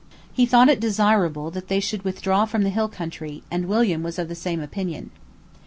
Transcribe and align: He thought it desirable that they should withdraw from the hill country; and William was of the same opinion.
He 0.33 0.47
thought 0.47 0.67
it 0.67 0.79
desirable 0.79 1.51
that 1.51 1.67
they 1.67 1.79
should 1.79 2.01
withdraw 2.03 2.45
from 2.45 2.63
the 2.63 2.71
hill 2.71 2.87
country; 2.87 3.43
and 3.51 3.67
William 3.67 4.01
was 4.01 4.17
of 4.17 4.29
the 4.29 4.33
same 4.33 4.59
opinion. 4.59 5.11